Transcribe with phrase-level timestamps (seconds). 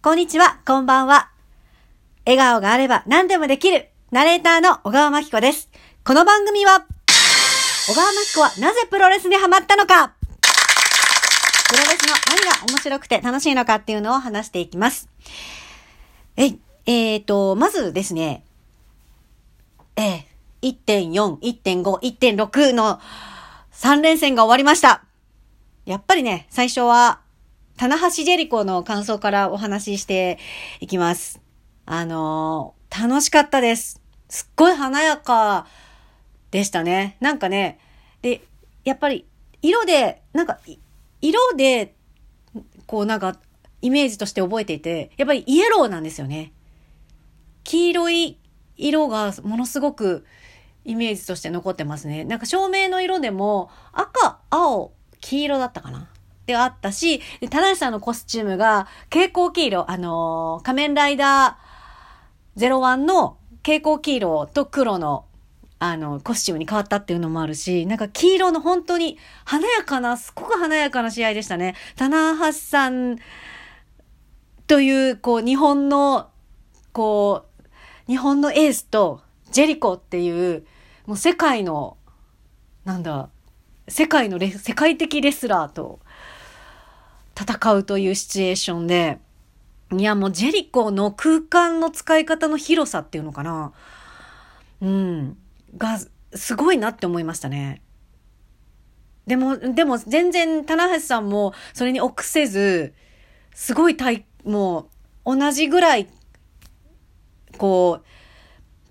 [0.00, 1.28] こんにちは、こんばんは。
[2.24, 5.68] 笑顔があれば何でもできる、ナレーターの小川真紀子です。
[6.04, 6.86] この番組は、
[7.88, 10.14] 小川真紀子はなぜプロレスにハマったのか
[11.68, 15.08] プロレスの何が面白くて楽しいのかっていうのを話していきます。
[16.36, 18.44] えい、えーと、まずですね、
[19.96, 21.82] えー、1.4、1.5、
[22.36, 23.00] 1.6の
[23.72, 25.02] 3連戦が終わりました。
[25.86, 27.18] やっぱりね、最初は、
[27.78, 30.38] 棚橋ジェリコの感想からお話しして
[30.80, 31.40] いきます。
[31.86, 34.00] あのー楽しかったです。
[34.28, 35.66] すっごい華やか
[36.50, 37.16] でしたね。
[37.20, 37.78] なんかね、
[38.22, 38.40] で、
[38.82, 39.26] やっぱり、
[39.62, 40.58] 色で、なんか、
[41.20, 41.94] 色で、
[42.86, 43.36] こうなんか、
[43.82, 46.52] イメージとして覚えていて、やっぱりイエローなんですよね。
[47.62, 48.38] 黄色い
[48.76, 50.24] 色がものすごく
[50.84, 52.24] イメージとして残ってますね。
[52.24, 56.08] なんか照明の色でも赤、青、黄色だったかな
[56.48, 57.20] であったし、
[57.50, 65.26] 田中さんのコスチュームが蛍光黄色、あのー仮面ライダー01の蛍光黄色と黒の
[65.78, 71.76] あの、コスチュームに変わったっていうのもあるし、なんか黄色の本当に華やかな、すごく華やかな試合でしたね。
[71.94, 73.18] 棚橋さん
[74.66, 76.30] という、こう、日本の、
[76.92, 79.20] こう、日本のエースと
[79.52, 80.66] ジェリコっていう、
[81.06, 81.96] もう世界の、
[82.84, 83.28] なんだ、
[83.86, 86.00] 世界のレ、世界的レスラーと
[87.38, 89.18] 戦うというシチュエーションで、
[89.96, 93.72] いやもうジェリコの空間の使い方の広さっていうのかな。
[94.80, 95.36] うん。
[95.76, 95.98] が、
[96.34, 97.80] すごいなって思いましたね。
[99.26, 102.94] でも、でも全然、棚橋さんもそれに臆せず、
[103.54, 104.88] すごい体、も
[105.24, 106.08] う、同じぐらい、
[107.56, 108.04] こう、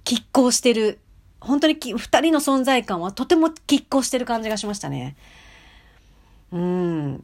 [0.05, 0.99] 拮抗してる。
[1.39, 5.15] 本当にき二人の存在感はとても拮抗してる感じがしましたね。
[6.51, 7.23] うん。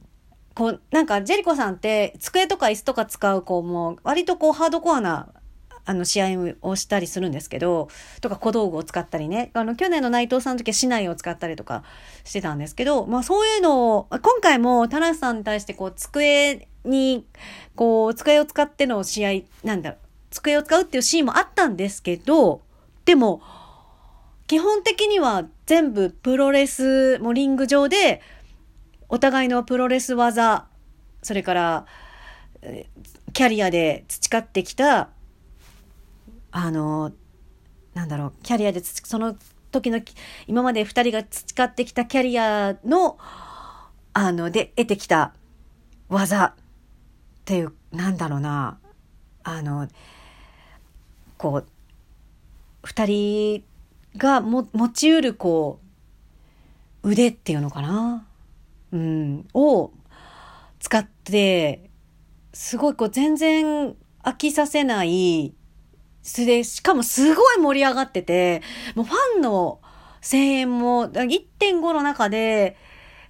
[0.55, 5.29] こう、なんか、ジェリコさんって、机とか椅子とか使う、こう、も、割とこう、ハードコアな、
[5.85, 7.89] あの、試合をしたりするんですけど、
[8.21, 9.51] とか小道具を使ったりね。
[9.53, 11.83] あの、去年の内藤さんの時は市内を使ったりとか
[12.23, 17.25] してたんですけど、まあそういうのを、今回も田中さんに対してこう、机に、
[17.75, 19.31] こう、机を使っての試合、
[19.65, 19.95] なんだ、
[20.29, 22.61] 机を使うっていうシーンもあったんですけど、
[23.05, 23.41] でも、
[24.47, 28.21] 基本的には全部プロレス、もリング上で、
[29.13, 30.65] お互いのプロレス技、
[31.21, 31.85] それから、
[33.31, 35.11] キャリアで培ってきた、
[36.49, 37.11] あの、
[37.93, 39.35] なんだろう、キャリアでその
[39.69, 40.01] 時の、
[40.47, 43.19] 今まで二人が培ってきたキャリアの、
[44.13, 45.35] あの、で、得てきた
[46.09, 46.53] 技っ
[47.45, 48.79] ていう、なんだろうな、
[49.43, 49.87] あの、
[51.37, 51.67] こう、
[52.83, 53.63] 二人
[54.17, 55.79] がも持ちうる、こ
[57.03, 58.25] う、腕っていうのかな。
[59.53, 59.91] を
[60.79, 61.89] 使って、
[62.53, 65.53] すごいこう全然飽きさせない、
[66.21, 68.61] すで、しかもすごい盛り上がってて、
[68.95, 69.81] もうファンの
[70.21, 72.77] 声援も1.5の中で、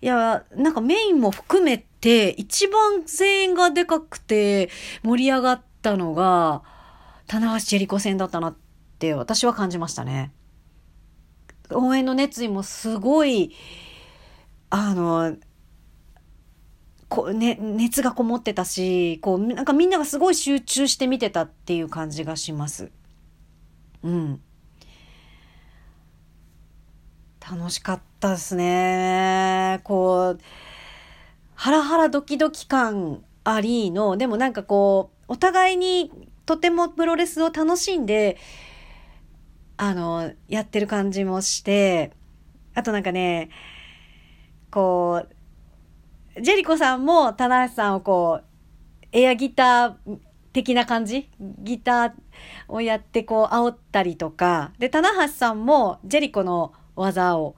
[0.02, 4.70] いや、なんかメインも含めて一番声援がでかくて
[5.02, 6.62] 盛り上がったのが、
[7.28, 8.56] 棚橋ジェリコ戦だったなっ
[9.00, 10.34] て私は感じましたね。
[11.72, 13.56] 応援の熱意もすごい、
[14.70, 15.38] あの、
[17.14, 22.90] こうね、熱がこもってたし、こう、なんかみんながすごい集中して見てたっていう感じがします。
[24.02, 24.42] うん。
[27.40, 29.80] 楽しかったですね。
[29.84, 30.40] こう、
[31.54, 36.10] ハラハラドキドキ感ありの、でもなんかこう、お互いに
[36.48, 38.38] とてもプロレスを楽しんで、
[39.78, 42.12] あの、やってる感じもして、
[42.74, 43.52] あとなんかね、
[44.72, 45.43] こう、
[46.42, 48.46] ジェリコさんも棚橋さんをこう、
[49.12, 50.18] エアギター
[50.52, 51.30] 的な感じ？
[51.40, 52.12] ギター
[52.68, 57.56] をやってこう煽ったりとか、で、棚橋さんもジェリコの技を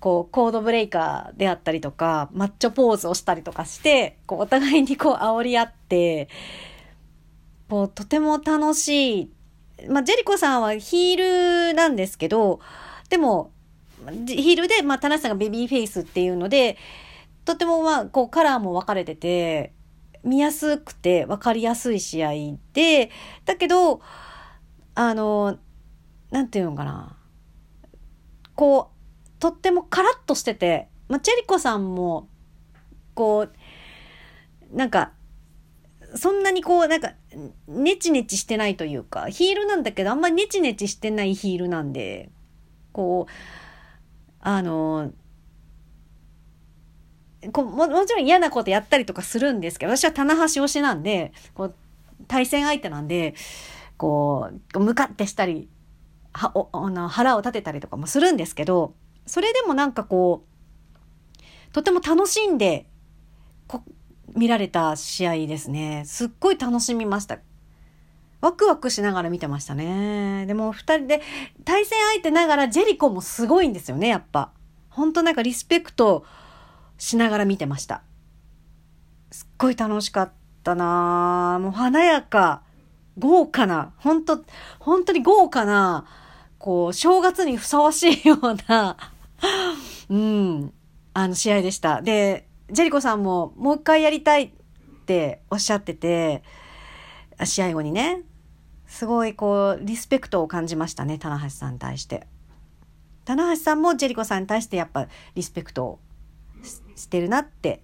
[0.00, 6.28] こうコードブレイカーであったりとか、マッチョポーズをしたりとかして、こうお互いにこう煽り合って、
[7.68, 9.30] こうとても楽しい。
[9.88, 12.60] まあ、ジェリコさんはヒールなんですけど、
[13.08, 13.50] でも、
[14.26, 16.76] ヒールで、まあ、田中さんがベビーフェイスっていうので、
[17.44, 19.72] とてもまあ、こう、カラーも分かれてて、
[20.22, 22.32] 見やすくて分かりやすい試合
[22.72, 23.10] で、
[23.44, 24.00] だけど、
[24.94, 25.58] あの、
[26.30, 27.16] なんていうのかな。
[28.54, 32.28] こう、とってもカラッとしてて、まあ、チェリコさんも、
[33.14, 33.48] こ
[34.72, 35.12] う、なんか、
[36.14, 37.12] そんなにこう、なんか、
[37.68, 42.30] ネチネチしてないというか、ヒールなんだけど、あんまりネチネチしてないヒールなんで、
[42.92, 43.32] こう、
[44.40, 45.12] あの、
[47.52, 51.74] こももちろん嫌なことやったりとかするんですけど、私は棚橋推しなんで、こう、
[52.28, 53.34] 対戦相手なんで、
[53.96, 55.68] こう、向かってしたり、
[56.32, 58.94] はおあの腹を立てたりとかもするんですけど、
[59.26, 62.86] それでもなんかこう、とても楽しんで
[63.66, 63.82] こ
[64.34, 66.04] 見られた試合ですね。
[66.06, 67.38] すっごい楽しみました。
[68.40, 70.46] ワクワクしながら見てましたね。
[70.46, 71.20] でも二人で
[71.64, 74.52] 対戦相手ながらジェリコもすごいんですよね、やっぱ。
[74.88, 76.24] 本当なんかリスペクト
[77.00, 78.02] しながら見てました。
[79.30, 80.32] すっごい楽しかっ
[80.62, 81.58] たな。
[81.60, 82.62] もう華やか、
[83.18, 84.44] 豪華な、本当
[84.78, 86.04] 本当に豪華な、
[86.58, 88.98] こう、正月にふさわしいような。
[90.10, 90.74] うん、
[91.14, 92.02] あの試合でした。
[92.02, 94.50] で、ジェリコさんももう一回やりたいっ
[95.06, 96.42] ておっしゃってて、
[97.44, 98.24] 試合後にね、
[98.86, 102.26] すごいこう、リスペクトを感じましたね、棚橋さんに対して。
[103.24, 105.98] 棚橋さんもジェリコさんに対してやっぱリスペクトを
[106.96, 107.82] してるなって、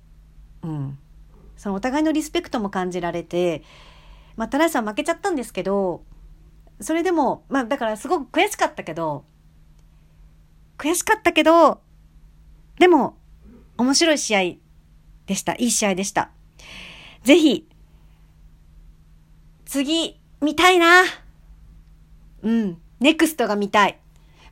[0.62, 0.98] うん。
[1.56, 3.62] そのお互いのリスペクトも感じられて、
[4.36, 6.04] まあ、棚橋さん負けちゃったんですけど、
[6.80, 9.24] それでも、まあ、だからすごく悔しかったけど、
[10.76, 11.80] 悔しかったけど、
[12.78, 13.16] でも、
[13.78, 14.40] 面白い試合
[15.26, 15.54] でした。
[15.54, 16.30] いい試合でした。
[17.24, 17.68] ぜひ、
[19.64, 21.02] 次、見たいな。
[22.42, 22.78] うん。
[23.00, 23.98] ネクストが見たい。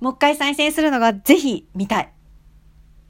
[0.00, 2.13] もう一回再戦するのがぜひ見たい。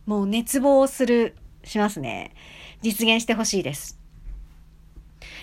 [0.07, 2.35] もう熱望する、しますね。
[2.83, 3.99] 実現してほしいです。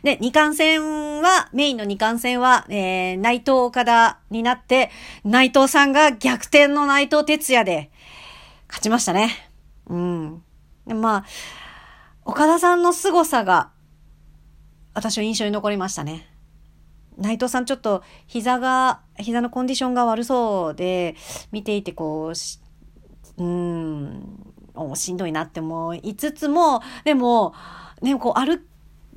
[0.04, 4.92] で、二冠戦は、メインの二冠戦は、えー、内藤岡田になって、
[5.24, 7.92] 内藤さんが逆転の内藤哲也で
[8.68, 9.52] 勝ちましたね。
[9.88, 10.44] うん。
[10.88, 11.26] でまあ、
[12.26, 13.72] 岡田さんの凄さが、
[14.94, 16.28] 私は印象に残りましたね。
[17.18, 21.16] 内藤さんちょっと膝が、膝のコンディションが悪そうで、
[21.52, 22.36] 見ていてこう、
[23.42, 27.54] うん、しんどいなって思いつつも、でも、
[28.02, 28.60] ね、こう歩、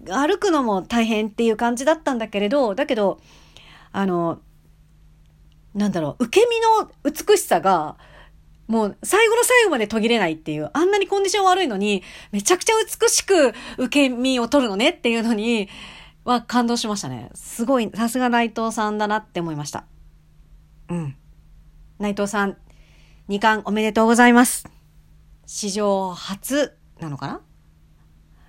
[0.07, 3.21] 歩くのも大変っていう感じだったんだけれど、だけど、
[3.93, 4.41] あの、
[5.75, 7.97] なんだろう、受け身の美しさが、
[8.67, 15.69] もう最後の最後まで途切れないっていう、あんなにコンディション悪いのに、めちゃくちゃ美しく受け身を取るのねっていうのに、
[16.25, 17.31] は感動しましたね。
[17.35, 19.85] すごい、さすが内藤さんだなって思いました。
[20.89, 21.17] うん。
[21.99, 22.57] 内藤さん、
[23.29, 24.69] 2冠おめでとうございます。
[25.47, 27.41] 史上初なのかな？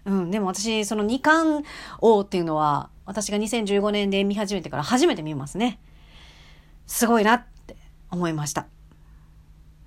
[0.06, 1.66] うん、でも私、その2冠
[2.00, 5.80] 王っていうのは、私が2015年で見始めてから初めて見ますね。
[6.88, 7.77] すごいなって
[8.12, 8.68] 思いました。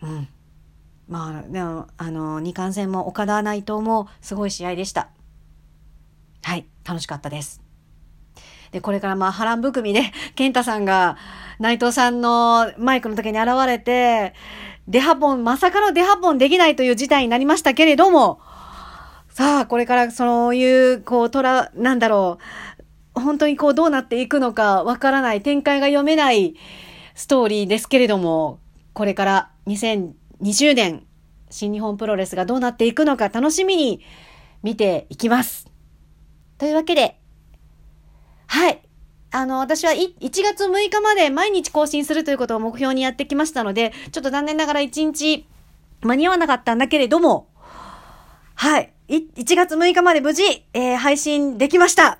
[0.02, 0.28] うん。
[1.06, 5.10] まあ、でも、あの、二冠戦も岡田内藤もすごい試合でした。
[6.42, 7.60] はい、楽しかったです。
[8.70, 11.16] で、これからまあ波乱含みで、健太さんが
[11.58, 14.34] 内藤さんのマイクの時に現れて、
[14.88, 18.40] デハポン、まさかのデハポンできないという事態になりましたけれども、
[19.28, 22.38] さあ、これからそういう、こう、トラ、なんだろ
[23.14, 26.54] う、本当にこうどうなっていくのかわからない、展開が読めない
[27.14, 28.60] ストーリーですけれども、
[28.94, 31.06] これから2020年、
[31.50, 34.00] 新日本プロレスがどうなっていくのか楽しみに
[34.62, 35.70] 見ていきます。
[36.56, 37.20] というわけで、
[38.46, 38.87] はい。
[39.30, 45.46] あの、私は1月6日まで毎日更新するということを目標にやってきましたので、ちょっと残念ながら1日
[46.00, 47.48] 間に合わなかったんだけれども、
[48.54, 48.92] はい。
[49.08, 50.42] 1月6日まで無事、
[50.74, 52.18] えー、配信できました。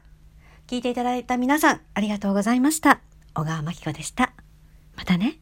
[0.66, 3.00] 聞いていただいた皆さん、ありがとうございました。
[3.34, 4.32] 小川真紀子でした。
[4.96, 5.38] またね。